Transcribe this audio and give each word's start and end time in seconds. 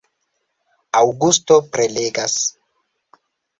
Aŭgusto 1.01 1.59
prelegas. 1.77 2.37